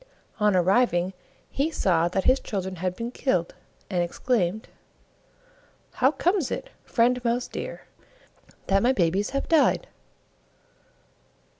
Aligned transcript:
Oh 0.39 0.47
arriving 0.49 1.13
he 1.51 1.69
saw 1.69 2.07
that 2.07 2.23
his 2.23 2.39
children 2.39 2.77
had 2.77 2.95
been 2.95 3.11
killed, 3.11 3.53
and 3.87 4.01
exclaimed, 4.01 4.67
"How 5.91 6.09
comes 6.09 6.49
it, 6.49 6.71
Friend 6.83 7.23
Mouse 7.23 7.47
deer, 7.47 7.83
that 8.65 8.81
my 8.81 8.93
babies 8.93 9.29
have 9.29 9.47
died?" 9.47 9.85